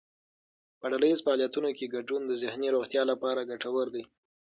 په 0.79 0.85
ډلهییز 0.91 1.19
فعالیتونو 1.25 1.69
کې 1.77 1.91
ګډون 1.95 2.21
د 2.25 2.31
ذهني 2.43 2.67
روغتیا 2.75 3.01
لپاره 3.11 3.47
ګټور 3.51 3.87
دی. 3.95 4.03